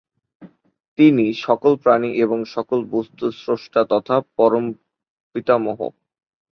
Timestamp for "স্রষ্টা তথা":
3.33-4.15